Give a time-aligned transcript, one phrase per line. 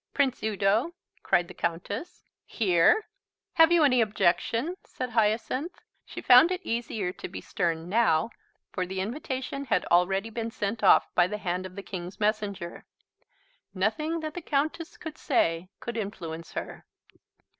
[0.15, 2.23] "Prince Udo?" cried the Countess.
[2.47, 3.07] "Here?"
[3.53, 5.79] "Have you any objection?" said Hyacinth.
[6.07, 8.31] She found it easier to be stern now,
[8.71, 12.83] for the invitation had already been sent off by the hand of the King's Messenger.
[13.75, 16.83] Nothing that the Countess could say could influence her.